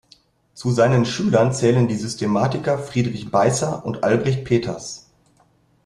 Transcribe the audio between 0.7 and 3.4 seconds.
seinen Schülern zählen die Systematiker Friedrich